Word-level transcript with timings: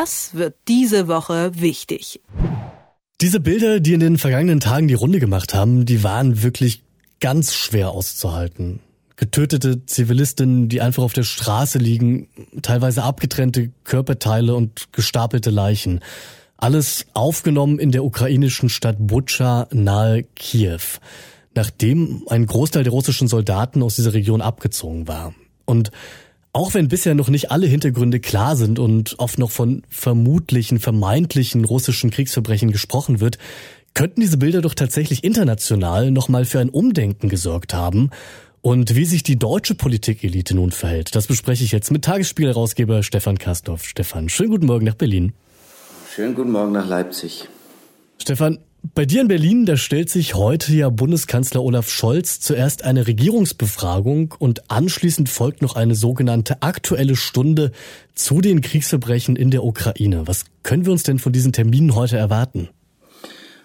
Das 0.00 0.34
wird 0.34 0.54
diese 0.68 1.08
Woche 1.08 1.50
wichtig. 1.56 2.20
Diese 3.20 3.40
Bilder, 3.40 3.80
die 3.80 3.94
in 3.94 3.98
den 3.98 4.16
vergangenen 4.16 4.60
Tagen 4.60 4.86
die 4.86 4.94
Runde 4.94 5.18
gemacht 5.18 5.54
haben, 5.54 5.86
die 5.86 6.04
waren 6.04 6.44
wirklich 6.44 6.84
ganz 7.18 7.52
schwer 7.52 7.90
auszuhalten. 7.90 8.78
Getötete 9.16 9.86
Zivilistinnen, 9.86 10.68
die 10.68 10.80
einfach 10.82 11.02
auf 11.02 11.14
der 11.14 11.24
Straße 11.24 11.78
liegen, 11.78 12.28
teilweise 12.62 13.02
abgetrennte 13.02 13.72
Körperteile 13.82 14.54
und 14.54 14.92
gestapelte 14.92 15.50
Leichen. 15.50 15.98
Alles 16.56 17.06
aufgenommen 17.14 17.80
in 17.80 17.90
der 17.90 18.04
ukrainischen 18.04 18.68
Stadt 18.68 18.98
Butscha 19.00 19.66
nahe 19.72 20.22
Kiew, 20.36 20.78
nachdem 21.56 22.22
ein 22.28 22.46
Großteil 22.46 22.84
der 22.84 22.92
russischen 22.92 23.26
Soldaten 23.26 23.82
aus 23.82 23.96
dieser 23.96 24.14
Region 24.14 24.42
abgezogen 24.42 25.08
war. 25.08 25.34
Und 25.64 25.90
auch 26.58 26.74
wenn 26.74 26.88
bisher 26.88 27.14
noch 27.14 27.28
nicht 27.28 27.52
alle 27.52 27.68
Hintergründe 27.68 28.18
klar 28.18 28.56
sind 28.56 28.80
und 28.80 29.14
oft 29.20 29.38
noch 29.38 29.52
von 29.52 29.82
vermutlichen, 29.88 30.80
vermeintlichen 30.80 31.64
russischen 31.64 32.10
Kriegsverbrechen 32.10 32.72
gesprochen 32.72 33.20
wird, 33.20 33.38
könnten 33.94 34.20
diese 34.20 34.38
Bilder 34.38 34.60
doch 34.60 34.74
tatsächlich 34.74 35.22
international 35.22 36.10
nochmal 36.10 36.44
für 36.44 36.58
ein 36.58 36.68
Umdenken 36.68 37.28
gesorgt 37.28 37.74
haben. 37.74 38.10
Und 38.60 38.96
wie 38.96 39.04
sich 39.04 39.22
die 39.22 39.38
deutsche 39.38 39.76
Politikelite 39.76 40.56
nun 40.56 40.72
verhält, 40.72 41.14
das 41.14 41.28
bespreche 41.28 41.62
ich 41.62 41.70
jetzt 41.70 41.92
mit 41.92 42.04
Tagesspielherausgeber 42.04 43.04
Stefan 43.04 43.38
Kastorf. 43.38 43.84
Stefan, 43.84 44.28
schönen 44.28 44.50
guten 44.50 44.66
Morgen 44.66 44.84
nach 44.84 44.96
Berlin. 44.96 45.34
Schönen 46.12 46.34
guten 46.34 46.50
Morgen 46.50 46.72
nach 46.72 46.88
Leipzig. 46.88 47.48
Stefan, 48.20 48.58
bei 48.82 49.04
dir 49.04 49.20
in 49.20 49.28
Berlin, 49.28 49.66
da 49.66 49.76
stellt 49.76 50.08
sich 50.08 50.34
heute 50.34 50.72
ja 50.72 50.88
Bundeskanzler 50.88 51.62
Olaf 51.62 51.88
Scholz 51.88 52.40
zuerst 52.40 52.84
eine 52.84 53.06
Regierungsbefragung 53.06 54.34
und 54.38 54.70
anschließend 54.70 55.28
folgt 55.28 55.62
noch 55.62 55.76
eine 55.76 55.94
sogenannte 55.94 56.62
aktuelle 56.62 57.16
Stunde 57.16 57.72
zu 58.14 58.40
den 58.40 58.60
Kriegsverbrechen 58.60 59.36
in 59.36 59.50
der 59.50 59.64
Ukraine. 59.64 60.26
Was 60.26 60.44
können 60.62 60.84
wir 60.84 60.92
uns 60.92 61.02
denn 61.02 61.18
von 61.18 61.32
diesen 61.32 61.52
Terminen 61.52 61.94
heute 61.94 62.16
erwarten? 62.16 62.68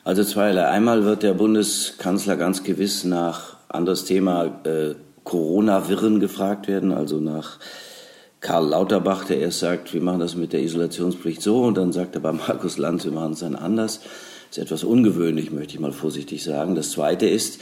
Also 0.04 0.24
zweierlei. 0.24 0.68
Einmal 0.68 1.06
wird 1.06 1.24
der 1.24 1.34
Bundeskanzler 1.34 2.36
ganz 2.36 2.64
gewiss 2.64 3.04
nach 3.04 3.58
anderes 3.70 4.06
Thema 4.06 4.46
äh, 4.66 4.96
Corona-Wirren 5.24 6.20
gefragt 6.20 6.68
werden, 6.68 6.92
also 6.92 7.20
nach 7.20 7.60
Karl 8.42 8.68
Lauterbach, 8.68 9.26
der 9.26 9.40
erst 9.40 9.60
sagt, 9.60 9.94
wir 9.94 10.02
machen 10.02 10.20
das 10.20 10.36
mit 10.36 10.52
der 10.52 10.62
Isolationspflicht 10.62 11.42
so 11.42 11.64
und 11.64 11.78
dann 11.78 11.94
sagt 11.94 12.16
er 12.16 12.22
bei 12.22 12.34
Markus 12.34 12.78
Lanz, 12.78 13.06
wir 13.06 13.14
machen 13.14 13.34
es 13.34 13.40
dann 13.40 13.56
anders. 13.56 14.02
Das 14.54 14.60
ist 14.60 14.66
etwas 14.66 14.84
ungewöhnlich, 14.84 15.50
möchte 15.50 15.74
ich 15.74 15.80
mal 15.80 15.92
vorsichtig 15.92 16.44
sagen. 16.44 16.76
Das 16.76 16.92
Zweite 16.92 17.26
ist, 17.26 17.60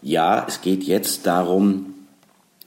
ja, 0.00 0.46
es 0.48 0.62
geht 0.62 0.84
jetzt 0.84 1.26
darum, 1.26 1.92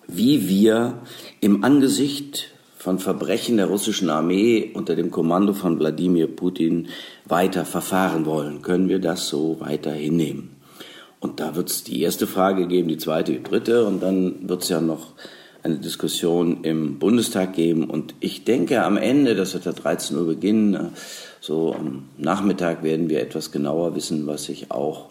wie 0.07 0.47
wir 0.47 0.99
im 1.41 1.63
Angesicht 1.63 2.51
von 2.77 2.99
Verbrechen 2.99 3.57
der 3.57 3.65
russischen 3.65 4.11
Armee 4.11 4.69
unter 4.75 4.95
dem 4.95 5.09
Kommando 5.09 5.53
von 5.53 5.79
Wladimir 5.79 6.27
Putin 6.27 6.89
weiter 7.25 7.65
verfahren 7.65 8.27
wollen. 8.27 8.61
Können 8.61 8.89
wir 8.89 8.99
das 8.99 9.27
so 9.27 9.59
weiter 9.59 9.91
hinnehmen? 9.91 10.51
Und 11.19 11.39
da 11.39 11.55
wird 11.55 11.71
es 11.71 11.83
die 11.83 12.03
erste 12.03 12.27
Frage 12.27 12.67
geben, 12.67 12.89
die 12.89 12.97
zweite, 12.97 13.31
die 13.31 13.41
dritte 13.41 13.87
und 13.87 14.03
dann 14.03 14.47
wird 14.47 14.61
es 14.61 14.69
ja 14.69 14.81
noch 14.81 15.13
eine 15.63 15.77
Diskussion 15.77 16.63
im 16.63 16.99
Bundestag 16.99 17.53
geben. 17.53 17.85
Und 17.85 18.13
ich 18.19 18.43
denke 18.43 18.83
am 18.83 18.97
Ende, 18.97 19.35
das 19.35 19.53
wird 19.53 19.65
ja 19.65 19.71
13 19.71 20.17
Uhr 20.17 20.27
beginnen, 20.27 20.89
so 21.39 21.73
am 21.73 22.03
Nachmittag 22.17 22.83
werden 22.83 23.09
wir 23.09 23.21
etwas 23.21 23.51
genauer 23.51 23.95
wissen, 23.95 24.27
was 24.27 24.45
sich 24.45 24.71
auch 24.71 25.09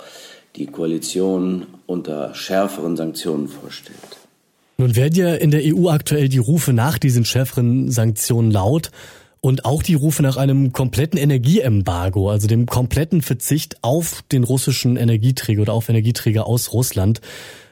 die 0.56 0.66
Koalition 0.66 1.66
unter 1.86 2.34
schärferen 2.34 2.96
Sanktionen 2.96 3.48
vorstellt. 3.48 3.98
Nun 4.78 4.96
werden 4.96 5.14
ja 5.14 5.34
in 5.34 5.50
der 5.50 5.62
EU 5.64 5.88
aktuell 5.88 6.28
die 6.28 6.38
Rufe 6.38 6.72
nach 6.72 6.98
diesen 6.98 7.24
schärferen 7.24 7.90
Sanktionen 7.90 8.50
laut 8.50 8.90
und 9.42 9.64
auch 9.64 9.82
die 9.82 9.94
Rufe 9.94 10.22
nach 10.22 10.36
einem 10.36 10.72
kompletten 10.72 11.18
Energieembargo, 11.18 12.30
also 12.30 12.46
dem 12.46 12.64
kompletten 12.64 13.22
Verzicht 13.22 13.82
auf 13.82 14.22
den 14.30 14.44
russischen 14.44 14.96
Energieträger 14.96 15.62
oder 15.62 15.72
auf 15.74 15.88
Energieträger 15.88 16.46
aus 16.46 16.72
Russland. 16.72 17.20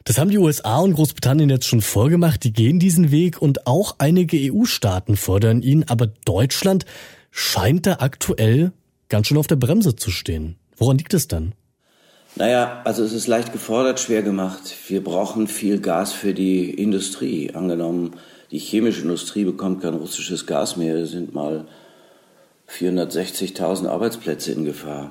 Das 0.02 0.18
haben 0.18 0.30
die 0.30 0.38
USA 0.38 0.80
und 0.80 0.94
Großbritannien 0.94 1.48
jetzt 1.48 1.66
schon 1.66 1.80
vorgemacht. 1.80 2.42
Die 2.42 2.52
gehen 2.52 2.80
diesen 2.80 3.12
Weg 3.12 3.40
und 3.40 3.68
auch 3.68 3.94
einige 3.98 4.36
EU-Staaten 4.52 5.16
fordern 5.16 5.62
ihn. 5.62 5.84
Aber 5.88 6.08
Deutschland 6.08 6.86
scheint 7.30 7.86
da 7.86 7.98
aktuell 8.00 8.72
ganz 9.08 9.28
schön 9.28 9.38
auf 9.38 9.46
der 9.46 9.56
Bremse 9.56 9.94
zu 9.94 10.10
stehen. 10.10 10.56
Woran 10.76 10.98
liegt 10.98 11.14
es 11.14 11.28
dann? 11.28 11.52
Naja, 12.34 12.82
also 12.84 13.04
es 13.04 13.12
ist 13.12 13.28
leicht 13.28 13.52
gefordert, 13.52 14.00
schwer 14.00 14.22
gemacht. 14.22 14.74
Wir 14.88 15.04
brauchen 15.04 15.46
viel 15.46 15.78
Gas 15.80 16.12
für 16.12 16.34
die 16.34 16.70
Industrie. 16.70 17.52
Angenommen, 17.54 18.16
die 18.50 18.58
chemische 18.58 19.02
Industrie 19.02 19.44
bekommt 19.44 19.82
kein 19.82 19.94
russisches 19.94 20.46
Gas 20.46 20.76
mehr, 20.76 20.96
es 20.96 21.12
sind 21.12 21.34
mal 21.34 21.66
460.000 22.68 23.88
Arbeitsplätze 23.88 24.52
in 24.52 24.64
Gefahr. 24.64 25.10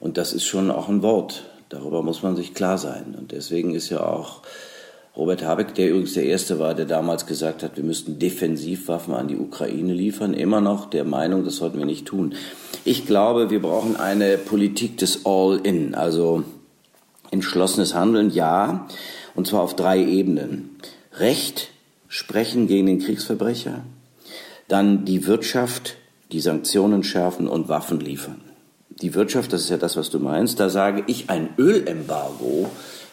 Und 0.00 0.16
das 0.16 0.32
ist 0.32 0.44
schon 0.44 0.70
auch 0.70 0.88
ein 0.88 1.02
Wort. 1.02 1.44
Darüber 1.68 2.02
muss 2.02 2.22
man 2.22 2.36
sich 2.36 2.54
klar 2.54 2.78
sein. 2.78 3.14
Und 3.18 3.32
deswegen 3.32 3.74
ist 3.74 3.90
ja 3.90 4.00
auch 4.00 4.42
Robert 5.16 5.44
Habeck, 5.44 5.74
der 5.74 5.90
übrigens 5.90 6.14
der 6.14 6.24
Erste 6.24 6.58
war, 6.58 6.74
der 6.74 6.86
damals 6.86 7.26
gesagt 7.26 7.62
hat, 7.62 7.76
wir 7.76 7.84
müssten 7.84 8.18
Defensivwaffen 8.18 9.12
an 9.12 9.28
die 9.28 9.36
Ukraine 9.36 9.92
liefern, 9.92 10.34
immer 10.34 10.60
noch 10.60 10.88
der 10.88 11.04
Meinung, 11.04 11.44
das 11.44 11.56
sollten 11.56 11.78
wir 11.78 11.86
nicht 11.86 12.06
tun. 12.06 12.34
Ich 12.84 13.06
glaube, 13.06 13.50
wir 13.50 13.60
brauchen 13.60 13.96
eine 13.96 14.38
Politik 14.38 14.98
des 14.98 15.26
All-In, 15.26 15.94
also 15.94 16.44
entschlossenes 17.30 17.94
Handeln, 17.94 18.30
ja, 18.30 18.88
und 19.34 19.46
zwar 19.46 19.62
auf 19.62 19.74
drei 19.74 19.98
Ebenen. 19.98 20.76
Recht 21.18 21.70
sprechen 22.10 22.66
gegen 22.66 22.86
den 22.86 22.98
Kriegsverbrecher, 22.98 23.84
dann 24.68 25.06
die 25.06 25.26
Wirtschaft, 25.26 25.96
die 26.30 26.40
Sanktionen 26.40 27.04
schärfen 27.04 27.48
und 27.48 27.70
Waffen 27.70 28.00
liefern 28.00 28.42
die 29.02 29.14
Wirtschaft, 29.14 29.52
das 29.52 29.62
ist 29.62 29.70
ja 29.70 29.76
das, 29.76 29.96
was 29.96 30.10
du 30.10 30.18
meinst, 30.18 30.60
da 30.60 30.68
sage 30.68 31.04
ich, 31.06 31.30
ein 31.30 31.50
Ölembargo 31.58 32.70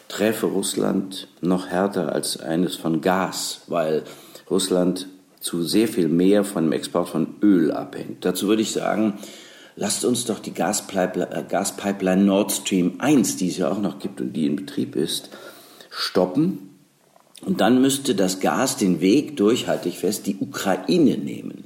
träfe 0.08 0.46
Russland 0.46 1.28
noch 1.40 1.68
härter 1.68 2.12
als 2.12 2.40
eines 2.40 2.76
von 2.76 3.00
Gas, 3.00 3.62
weil 3.66 4.04
Russland 4.50 5.06
zu 5.40 5.62
sehr 5.62 5.86
viel 5.86 6.08
mehr 6.08 6.44
von 6.44 6.64
dem 6.64 6.72
Export 6.72 7.08
von 7.08 7.34
Öl 7.42 7.70
abhängt. 7.72 8.24
Dazu 8.24 8.48
würde 8.48 8.62
ich 8.62 8.72
sagen, 8.72 9.18
lasst 9.76 10.04
uns 10.04 10.24
doch 10.24 10.38
die 10.40 10.54
Gaspipeline, 10.54 11.30
äh, 11.30 11.44
Gaspipeline 11.46 12.24
Nord 12.24 12.52
Stream 12.52 12.94
1, 12.98 13.36
die 13.36 13.48
es 13.48 13.58
ja 13.58 13.70
auch 13.70 13.80
noch 13.80 13.98
gibt 13.98 14.20
und 14.20 14.32
die 14.32 14.46
in 14.46 14.56
Betrieb 14.56 14.96
ist, 14.96 15.30
stoppen. 15.90 16.67
Und 17.44 17.60
dann 17.60 17.80
müsste 17.80 18.14
das 18.14 18.40
Gas 18.40 18.76
den 18.76 19.00
Weg 19.00 19.36
durch, 19.36 19.68
halte 19.68 19.88
ich 19.88 19.98
fest, 19.98 20.26
die 20.26 20.36
Ukraine 20.40 21.16
nehmen. 21.16 21.64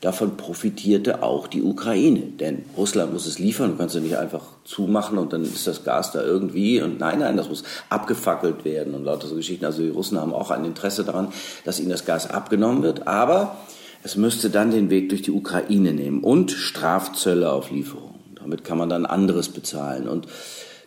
Davon 0.00 0.38
profitierte 0.38 1.22
auch 1.22 1.46
die 1.46 1.62
Ukraine, 1.62 2.20
denn 2.20 2.64
Russland 2.74 3.12
muss 3.12 3.26
es 3.26 3.38
liefern, 3.38 3.72
du 3.72 3.76
kannst 3.76 3.94
ja 3.94 4.00
nicht 4.00 4.16
einfach 4.16 4.44
zumachen 4.64 5.18
und 5.18 5.34
dann 5.34 5.42
ist 5.42 5.66
das 5.66 5.84
Gas 5.84 6.12
da 6.12 6.22
irgendwie 6.22 6.80
und 6.80 6.98
nein, 6.98 7.18
nein, 7.18 7.36
das 7.36 7.50
muss 7.50 7.64
abgefackelt 7.90 8.64
werden 8.64 8.94
und 8.94 9.04
lauter 9.04 9.26
so 9.26 9.34
Geschichten. 9.34 9.66
Also 9.66 9.82
die 9.82 9.90
Russen 9.90 10.18
haben 10.18 10.32
auch 10.32 10.50
ein 10.50 10.64
Interesse 10.64 11.04
daran, 11.04 11.28
dass 11.66 11.80
ihnen 11.80 11.90
das 11.90 12.06
Gas 12.06 12.30
abgenommen 12.30 12.82
wird, 12.82 13.06
aber 13.06 13.58
es 14.02 14.16
müsste 14.16 14.48
dann 14.48 14.70
den 14.70 14.88
Weg 14.88 15.10
durch 15.10 15.20
die 15.20 15.32
Ukraine 15.32 15.92
nehmen 15.92 16.22
und 16.22 16.50
Strafzölle 16.50 17.52
auf 17.52 17.70
Lieferungen. 17.70 18.20
Damit 18.36 18.64
kann 18.64 18.78
man 18.78 18.88
dann 18.88 19.04
anderes 19.04 19.50
bezahlen 19.50 20.08
und 20.08 20.26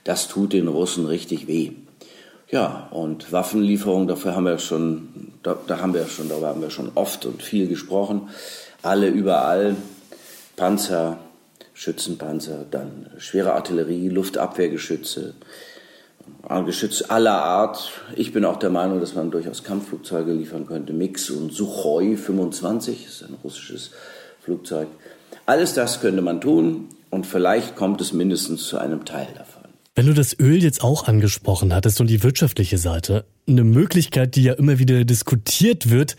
das 0.03 0.27
tut 0.27 0.53
den 0.53 0.67
Russen 0.67 1.05
richtig 1.05 1.47
weh. 1.47 1.73
Ja, 2.53 2.87
und 2.91 3.31
Waffenlieferungen, 3.31 4.07
dafür 4.07 4.35
haben 4.35 4.45
wir 4.45 4.59
schon, 4.59 5.33
da, 5.41 5.57
da 5.65 5.79
haben 5.79 5.95
wir 5.95 6.05
schon, 6.05 6.29
darüber 6.29 6.49
haben 6.49 6.61
wir 6.61 6.69
schon 6.69 6.91
oft 6.93 7.25
und 7.25 7.41
viel 7.41 7.67
gesprochen 7.67 8.29
alle 8.83 9.07
überall, 9.07 9.75
Panzer, 10.55 11.17
Schützenpanzer, 11.73 12.65
dann 12.69 13.09
schwere 13.17 13.53
Artillerie, 13.53 14.09
Luftabwehrgeschütze, 14.09 15.33
Geschütze 16.65 17.09
aller 17.09 17.41
Art. 17.41 17.91
Ich 18.15 18.33
bin 18.33 18.45
auch 18.45 18.57
der 18.57 18.69
Meinung, 18.69 18.99
dass 18.99 19.15
man 19.15 19.31
durchaus 19.31 19.63
Kampfflugzeuge 19.63 20.33
liefern 20.33 20.67
könnte. 20.67 20.93
Mix 20.93 21.29
und 21.31 21.51
Suchoi 21.51 22.15
25, 22.17 23.05
das 23.05 23.13
ist 23.15 23.23
ein 23.23 23.37
russisches 23.43 23.91
Flugzeug. 24.41 24.87
Alles 25.45 25.73
das 25.73 26.01
könnte 26.01 26.21
man 26.21 26.39
tun 26.39 26.89
und 27.09 27.25
vielleicht 27.25 27.75
kommt 27.75 27.99
es 28.01 28.13
mindestens 28.13 28.67
zu 28.67 28.77
einem 28.77 29.05
Teil 29.05 29.29
davon. 29.35 29.52
Wenn 29.95 30.07
du 30.07 30.13
das 30.13 30.37
Öl 30.39 30.63
jetzt 30.63 30.83
auch 30.83 31.07
angesprochen 31.07 31.73
hattest 31.73 32.01
und 32.01 32.09
die 32.09 32.23
wirtschaftliche 32.23 32.79
Seite, 32.79 33.25
eine 33.47 33.63
Möglichkeit, 33.63 34.35
die 34.35 34.43
ja 34.43 34.53
immer 34.53 34.79
wieder 34.79 35.05
diskutiert 35.05 35.91
wird, 35.91 36.15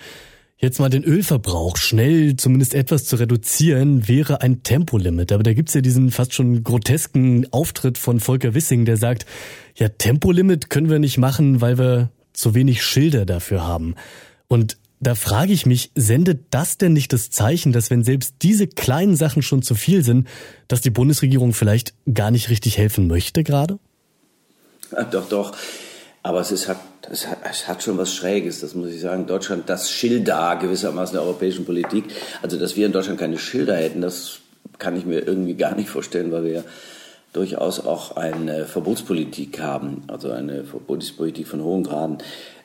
jetzt 0.58 0.78
mal 0.78 0.90
den 0.90 1.02
Ölverbrauch 1.02 1.76
schnell 1.76 2.36
zumindest 2.36 2.74
etwas 2.74 3.04
zu 3.04 3.16
reduzieren, 3.16 4.06
wäre 4.06 4.42
ein 4.42 4.62
Tempolimit. 4.62 5.32
Aber 5.32 5.42
da 5.42 5.52
gibt's 5.52 5.74
ja 5.74 5.80
diesen 5.80 6.12
fast 6.12 6.34
schon 6.34 6.62
grotesken 6.62 7.52
Auftritt 7.52 7.98
von 7.98 8.20
Volker 8.20 8.54
Wissing, 8.54 8.84
der 8.84 8.96
sagt, 8.96 9.26
ja, 9.74 9.88
Tempolimit 9.88 10.70
können 10.70 10.88
wir 10.88 11.00
nicht 11.00 11.18
machen, 11.18 11.60
weil 11.60 11.76
wir 11.76 12.10
zu 12.32 12.54
wenig 12.54 12.84
Schilder 12.84 13.26
dafür 13.26 13.66
haben. 13.66 13.96
Und 14.46 14.76
da 15.06 15.14
frage 15.14 15.52
ich 15.52 15.66
mich, 15.66 15.90
sendet 15.94 16.46
das 16.50 16.78
denn 16.78 16.92
nicht 16.92 17.12
das 17.12 17.30
Zeichen, 17.30 17.72
dass 17.72 17.90
wenn 17.90 18.04
selbst 18.04 18.36
diese 18.42 18.66
kleinen 18.66 19.16
Sachen 19.16 19.42
schon 19.42 19.62
zu 19.62 19.74
viel 19.74 20.02
sind, 20.02 20.26
dass 20.68 20.80
die 20.80 20.90
Bundesregierung 20.90 21.52
vielleicht 21.52 21.94
gar 22.12 22.30
nicht 22.30 22.48
richtig 22.48 22.78
helfen 22.78 23.06
möchte 23.06 23.44
gerade? 23.44 23.78
Ja, 24.92 25.04
doch, 25.04 25.28
doch. 25.28 25.56
Aber 26.22 26.40
es, 26.40 26.50
ist, 26.50 26.68
hat, 26.68 26.78
es, 27.10 27.26
hat, 27.26 27.38
es 27.48 27.68
hat 27.68 27.82
schon 27.82 27.98
was 27.98 28.14
Schräges, 28.14 28.60
das 28.60 28.74
muss 28.74 28.90
ich 28.90 29.00
sagen. 29.00 29.26
Deutschland, 29.26 29.68
das 29.68 29.90
Schilder 29.90 30.56
gewissermaßen 30.56 31.14
der 31.14 31.22
europäischen 31.22 31.66
Politik. 31.66 32.04
Also, 32.40 32.58
dass 32.58 32.76
wir 32.76 32.86
in 32.86 32.92
Deutschland 32.92 33.20
keine 33.20 33.38
Schilder 33.38 33.76
hätten, 33.76 34.00
das 34.00 34.38
kann 34.78 34.96
ich 34.96 35.04
mir 35.04 35.20
irgendwie 35.20 35.54
gar 35.54 35.74
nicht 35.74 35.90
vorstellen, 35.90 36.32
weil 36.32 36.44
wir 36.44 36.64
durchaus 37.34 37.84
auch 37.84 38.16
eine 38.16 38.64
Verbotspolitik 38.64 39.60
haben, 39.60 40.04
also 40.06 40.30
eine 40.30 40.64
Verbotspolitik 40.64 41.46
von 41.46 41.62
hohen 41.62 41.82
Graden. 41.82 42.18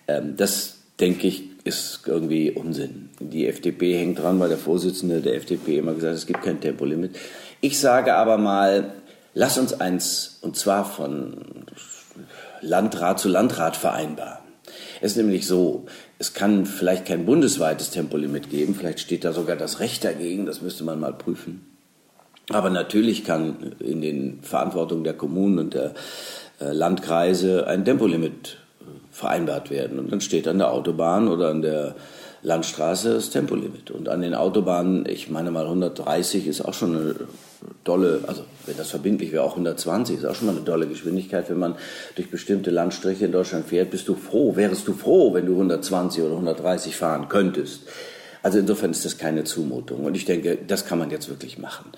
Ähm, 0.07 0.37
das, 0.37 0.77
denke 0.99 1.27
ich, 1.27 1.48
ist 1.69 2.01
irgendwie 2.05 2.51
Unsinn. 2.51 3.09
Die 3.19 3.47
FDP 3.47 3.97
hängt 3.97 4.19
dran, 4.19 4.39
weil 4.39 4.49
der 4.49 4.57
Vorsitzende 4.57 5.21
der 5.21 5.35
FDP 5.35 5.77
immer 5.77 5.93
gesagt 5.93 6.11
hat, 6.11 6.17
es 6.17 6.27
gibt 6.27 6.43
kein 6.43 6.59
Tempolimit. 6.59 7.15
Ich 7.61 7.79
sage 7.79 8.15
aber 8.15 8.37
mal, 8.37 8.93
lass 9.33 9.57
uns 9.57 9.79
eins, 9.79 10.39
und 10.41 10.57
zwar 10.57 10.83
von 10.83 11.37
Landrat 12.61 13.19
zu 13.19 13.29
Landrat 13.29 13.77
vereinbaren. 13.77 14.39
Es 15.01 15.11
ist 15.11 15.17
nämlich 15.17 15.47
so, 15.47 15.85
es 16.17 16.33
kann 16.33 16.65
vielleicht 16.65 17.05
kein 17.05 17.25
bundesweites 17.25 17.91
Tempolimit 17.91 18.49
geben, 18.49 18.75
vielleicht 18.75 18.99
steht 18.99 19.23
da 19.23 19.31
sogar 19.31 19.55
das 19.55 19.79
Recht 19.79 20.03
dagegen, 20.03 20.45
das 20.45 20.61
müsste 20.61 20.83
man 20.83 20.99
mal 20.99 21.13
prüfen. 21.13 21.65
Aber 22.49 22.69
natürlich 22.69 23.23
kann 23.23 23.75
in 23.79 24.01
den 24.01 24.41
Verantwortungen 24.41 25.03
der 25.03 25.13
Kommunen 25.13 25.59
und 25.59 25.73
der 25.75 25.93
äh, 26.59 26.71
Landkreise 26.71 27.67
ein 27.67 27.85
Tempolimit 27.85 28.57
vereinbart 29.11 29.69
werden. 29.69 29.99
Und 29.99 30.11
dann 30.11 30.21
steht 30.21 30.47
an 30.47 30.57
der 30.57 30.71
Autobahn 30.71 31.27
oder 31.27 31.49
an 31.49 31.61
der 31.61 31.95
Landstraße 32.41 33.13
das 33.13 33.29
Tempolimit. 33.29 33.91
Und 33.91 34.07
an 34.07 34.21
den 34.21 34.33
Autobahnen, 34.33 35.05
ich 35.07 35.29
meine 35.29 35.51
mal 35.51 35.65
130 35.65 36.47
ist 36.47 36.61
auch 36.61 36.73
schon 36.73 36.95
eine 36.95 37.15
dolle, 37.83 38.21
also 38.27 38.43
wenn 38.65 38.77
das 38.77 38.89
verbindlich 38.89 39.31
wäre, 39.31 39.43
auch 39.43 39.51
120 39.51 40.17
ist 40.17 40.25
auch 40.25 40.35
schon 40.35 40.47
mal 40.47 40.55
eine 40.55 40.65
dolle 40.65 40.87
Geschwindigkeit. 40.87 41.49
Wenn 41.49 41.59
man 41.59 41.75
durch 42.15 42.29
bestimmte 42.29 42.71
Landstriche 42.71 43.25
in 43.25 43.31
Deutschland 43.31 43.67
fährt, 43.67 43.91
bist 43.91 44.07
du 44.07 44.15
froh, 44.15 44.55
wärst 44.55 44.87
du 44.87 44.93
froh, 44.93 45.33
wenn 45.33 45.45
du 45.45 45.53
120 45.53 46.23
oder 46.23 46.33
130 46.33 46.95
fahren 46.95 47.27
könntest. 47.27 47.81
Also 48.41 48.59
insofern 48.59 48.91
ist 48.91 49.03
das 49.03 49.17
keine 49.17 49.43
Zumutung. 49.43 50.05
Und 50.05 50.15
ich 50.15 50.25
denke, 50.25 50.57
das 50.65 50.85
kann 50.85 50.99
man 50.99 51.11
jetzt 51.11 51.29
wirklich 51.29 51.57
machen. 51.57 51.91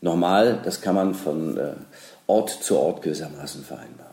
Normal, 0.00 0.60
das 0.64 0.80
kann 0.80 0.94
man 0.94 1.14
von 1.14 1.56
äh, 1.56 1.72
Ort 2.26 2.50
zu 2.50 2.78
Ort 2.78 3.02
gewissermaßen 3.02 3.64
vereinbaren. 3.64 4.12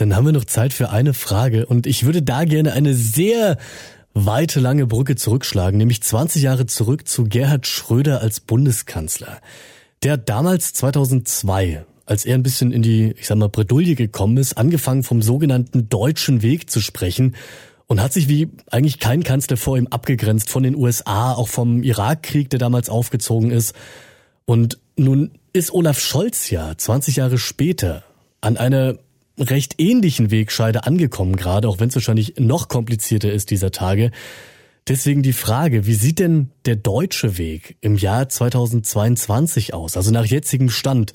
Dann 0.00 0.16
haben 0.16 0.24
wir 0.24 0.32
noch 0.32 0.46
Zeit 0.46 0.72
für 0.72 0.88
eine 0.88 1.12
Frage 1.12 1.66
und 1.66 1.86
ich 1.86 2.06
würde 2.06 2.22
da 2.22 2.44
gerne 2.44 2.72
eine 2.72 2.94
sehr 2.94 3.58
weite 4.14 4.58
lange 4.58 4.86
Brücke 4.86 5.14
zurückschlagen, 5.14 5.76
nämlich 5.76 6.02
20 6.02 6.42
Jahre 6.42 6.64
zurück 6.64 7.06
zu 7.06 7.24
Gerhard 7.24 7.66
Schröder 7.66 8.22
als 8.22 8.40
Bundeskanzler. 8.40 9.42
Der 10.02 10.12
hat 10.12 10.30
damals 10.30 10.72
2002, 10.72 11.84
als 12.06 12.24
er 12.24 12.34
ein 12.34 12.42
bisschen 12.42 12.72
in 12.72 12.80
die, 12.80 13.12
ich 13.18 13.26
sag 13.26 13.36
mal, 13.36 13.50
Bredouille 13.50 13.94
gekommen 13.94 14.38
ist, 14.38 14.56
angefangen 14.56 15.02
vom 15.02 15.20
sogenannten 15.20 15.90
deutschen 15.90 16.40
Weg 16.40 16.70
zu 16.70 16.80
sprechen 16.80 17.36
und 17.86 18.00
hat 18.00 18.14
sich 18.14 18.26
wie 18.26 18.48
eigentlich 18.70 19.00
kein 19.00 19.22
Kanzler 19.22 19.58
vor 19.58 19.76
ihm 19.76 19.88
abgegrenzt 19.88 20.48
von 20.48 20.62
den 20.62 20.76
USA, 20.76 21.34
auch 21.34 21.48
vom 21.48 21.82
Irakkrieg, 21.82 22.48
der 22.48 22.58
damals 22.58 22.88
aufgezogen 22.88 23.50
ist. 23.50 23.74
Und 24.46 24.78
nun 24.96 25.32
ist 25.52 25.74
Olaf 25.74 26.00
Scholz 26.00 26.48
ja 26.48 26.72
20 26.74 27.16
Jahre 27.16 27.36
später 27.36 28.02
an 28.40 28.56
einer 28.56 28.96
recht 29.38 29.74
ähnlichen 29.78 30.30
Wegscheide 30.30 30.84
angekommen 30.84 31.36
gerade, 31.36 31.68
auch 31.68 31.80
wenn 31.80 31.88
es 31.88 31.94
wahrscheinlich 31.94 32.34
noch 32.38 32.68
komplizierter 32.68 33.32
ist 33.32 33.50
dieser 33.50 33.70
Tage. 33.70 34.10
Deswegen 34.88 35.22
die 35.22 35.32
Frage, 35.32 35.86
wie 35.86 35.94
sieht 35.94 36.18
denn 36.18 36.50
der 36.64 36.76
deutsche 36.76 37.38
Weg 37.38 37.76
im 37.80 37.96
Jahr 37.96 38.28
2022 38.28 39.74
aus? 39.74 39.96
Also 39.96 40.10
nach 40.10 40.24
jetzigem 40.24 40.70
Stand, 40.70 41.12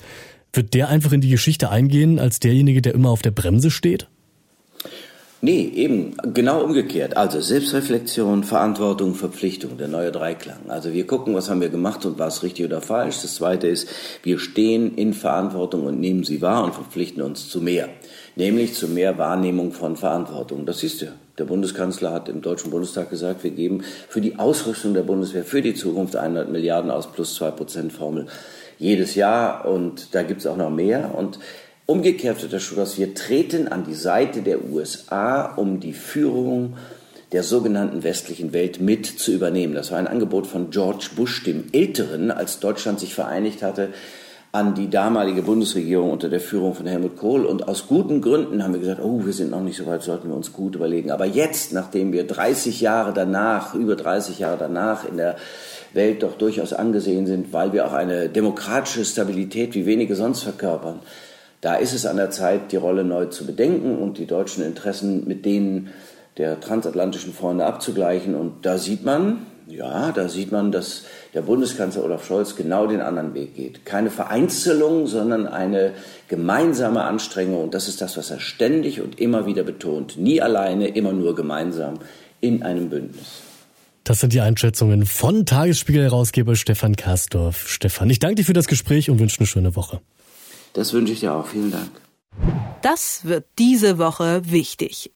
wird 0.52 0.74
der 0.74 0.88
einfach 0.88 1.12
in 1.12 1.20
die 1.20 1.28
Geschichte 1.28 1.70
eingehen 1.70 2.18
als 2.18 2.40
derjenige, 2.40 2.82
der 2.82 2.94
immer 2.94 3.10
auf 3.10 3.22
der 3.22 3.30
Bremse 3.30 3.70
steht? 3.70 4.08
Nee, 5.46 5.70
eben 5.76 6.16
genau 6.34 6.60
umgekehrt. 6.60 7.16
Also 7.16 7.40
Selbstreflexion, 7.40 8.42
Verantwortung, 8.42 9.14
Verpflichtung, 9.14 9.78
der 9.78 9.86
neue 9.86 10.10
Dreiklang. 10.10 10.58
Also 10.66 10.92
wir 10.92 11.06
gucken, 11.06 11.36
was 11.36 11.48
haben 11.48 11.60
wir 11.60 11.68
gemacht 11.68 12.04
und 12.04 12.18
war 12.18 12.26
es 12.26 12.42
richtig 12.42 12.66
oder 12.66 12.80
falsch. 12.80 13.22
Das 13.22 13.36
Zweite 13.36 13.68
ist, 13.68 13.88
wir 14.24 14.40
stehen 14.40 14.96
in 14.96 15.14
Verantwortung 15.14 15.86
und 15.86 16.00
nehmen 16.00 16.24
sie 16.24 16.42
wahr 16.42 16.64
und 16.64 16.74
verpflichten 16.74 17.22
uns 17.22 17.48
zu 17.48 17.60
mehr. 17.60 17.88
Nämlich 18.34 18.74
zu 18.74 18.88
mehr 18.88 19.18
Wahrnehmung 19.18 19.70
von 19.70 19.94
Verantwortung. 19.94 20.66
Das 20.66 20.80
siehst 20.80 21.02
du. 21.02 21.12
Der 21.38 21.44
Bundeskanzler 21.44 22.10
hat 22.10 22.28
im 22.28 22.42
Deutschen 22.42 22.72
Bundestag 22.72 23.08
gesagt, 23.08 23.44
wir 23.44 23.52
geben 23.52 23.84
für 24.08 24.20
die 24.20 24.40
Ausrüstung 24.40 24.94
der 24.94 25.04
Bundeswehr 25.04 25.44
für 25.44 25.62
die 25.62 25.74
Zukunft 25.74 26.16
100 26.16 26.50
Milliarden 26.50 26.90
aus 26.90 27.06
plus 27.12 27.36
zwei 27.36 27.52
Prozent 27.52 27.92
Formel 27.92 28.26
jedes 28.78 29.14
Jahr 29.14 29.64
und 29.64 30.14
da 30.14 30.22
gibt 30.22 30.40
es 30.40 30.46
auch 30.46 30.56
noch 30.56 30.70
mehr. 30.70 31.14
Und 31.16 31.38
Umgekehrt 31.86 32.42
wird 32.42 32.52
der 32.52 32.58
Schulhaus, 32.58 32.98
wir 32.98 33.14
treten 33.14 33.68
an 33.68 33.84
die 33.84 33.94
Seite 33.94 34.42
der 34.42 34.64
USA, 34.64 35.54
um 35.54 35.78
die 35.78 35.92
Führung 35.92 36.74
der 37.30 37.44
sogenannten 37.44 38.02
westlichen 38.02 38.52
Welt 38.52 38.80
mit 38.80 39.06
zu 39.06 39.30
übernehmen. 39.30 39.74
Das 39.74 39.92
war 39.92 39.98
ein 40.00 40.08
Angebot 40.08 40.48
von 40.48 40.70
George 40.70 41.10
Bush, 41.14 41.44
dem 41.44 41.66
Älteren, 41.70 42.32
als 42.32 42.58
Deutschland 42.58 42.98
sich 42.98 43.14
vereinigt 43.14 43.62
hatte, 43.62 43.90
an 44.50 44.74
die 44.74 44.90
damalige 44.90 45.42
Bundesregierung 45.42 46.10
unter 46.10 46.28
der 46.28 46.40
Führung 46.40 46.74
von 46.74 46.86
Helmut 46.86 47.16
Kohl. 47.16 47.44
Und 47.44 47.68
aus 47.68 47.86
guten 47.86 48.20
Gründen 48.20 48.64
haben 48.64 48.72
wir 48.72 48.80
gesagt, 48.80 49.00
oh, 49.00 49.24
wir 49.24 49.32
sind 49.32 49.52
noch 49.52 49.62
nicht 49.62 49.76
so 49.76 49.86
weit, 49.86 50.02
sollten 50.02 50.28
wir 50.28 50.34
uns 50.34 50.52
gut 50.52 50.74
überlegen. 50.74 51.12
Aber 51.12 51.26
jetzt, 51.26 51.72
nachdem 51.72 52.12
wir 52.12 52.26
30 52.26 52.80
Jahre 52.80 53.12
danach, 53.12 53.76
über 53.76 53.94
30 53.94 54.40
Jahre 54.40 54.56
danach 54.58 55.08
in 55.08 55.18
der 55.18 55.36
Welt 55.92 56.24
doch 56.24 56.36
durchaus 56.36 56.72
angesehen 56.72 57.26
sind, 57.26 57.52
weil 57.52 57.72
wir 57.72 57.86
auch 57.86 57.92
eine 57.92 58.28
demokratische 58.28 59.04
Stabilität 59.04 59.74
wie 59.74 59.86
wenige 59.86 60.16
sonst 60.16 60.42
verkörpern, 60.42 60.98
da 61.66 61.74
ist 61.74 61.92
es 61.92 62.06
an 62.06 62.16
der 62.16 62.30
Zeit, 62.30 62.70
die 62.70 62.76
Rolle 62.76 63.02
neu 63.02 63.24
zu 63.24 63.44
bedenken 63.44 63.98
und 63.98 64.18
die 64.18 64.26
deutschen 64.26 64.64
Interessen 64.64 65.26
mit 65.26 65.44
denen 65.44 65.88
der 66.38 66.60
transatlantischen 66.60 67.32
Freunde 67.32 67.66
abzugleichen. 67.66 68.36
Und 68.36 68.64
da 68.64 68.78
sieht 68.78 69.04
man, 69.04 69.46
ja, 69.66 70.12
da 70.12 70.28
sieht 70.28 70.52
man, 70.52 70.70
dass 70.70 71.06
der 71.34 71.42
Bundeskanzler 71.42 72.04
Olaf 72.04 72.24
Scholz 72.24 72.54
genau 72.54 72.86
den 72.86 73.00
anderen 73.00 73.34
Weg 73.34 73.56
geht. 73.56 73.84
Keine 73.84 74.10
Vereinzelung, 74.10 75.08
sondern 75.08 75.48
eine 75.48 75.90
gemeinsame 76.28 77.02
Anstrengung. 77.02 77.64
Und 77.64 77.74
das 77.74 77.88
ist 77.88 78.00
das, 78.00 78.16
was 78.16 78.30
er 78.30 78.38
ständig 78.38 79.00
und 79.00 79.18
immer 79.18 79.46
wieder 79.46 79.64
betont. 79.64 80.16
Nie 80.18 80.40
alleine, 80.40 80.86
immer 80.86 81.12
nur 81.12 81.34
gemeinsam 81.34 81.94
in 82.40 82.62
einem 82.62 82.90
Bündnis. 82.90 83.42
Das 84.04 84.20
sind 84.20 84.32
die 84.32 84.40
Einschätzungen 84.40 85.04
von 85.04 85.46
Tagesspiegel-Herausgeber 85.46 86.54
Stefan 86.54 86.94
Kastorf. 86.94 87.66
Stefan, 87.66 88.08
ich 88.08 88.20
danke 88.20 88.36
dir 88.36 88.44
für 88.44 88.52
das 88.52 88.68
Gespräch 88.68 89.10
und 89.10 89.18
wünsche 89.18 89.40
eine 89.40 89.48
schöne 89.48 89.74
Woche. 89.74 90.00
Das 90.76 90.92
wünsche 90.92 91.14
ich 91.14 91.20
dir 91.20 91.32
auch. 91.32 91.46
Vielen 91.46 91.70
Dank. 91.70 91.90
Das 92.82 93.24
wird 93.24 93.46
diese 93.58 93.96
Woche 93.96 94.42
wichtig. 94.44 95.10